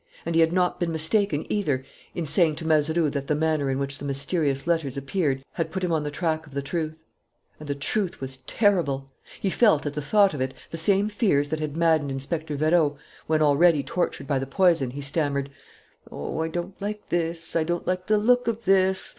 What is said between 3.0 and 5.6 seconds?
that the manner in which the mysterious letters appeared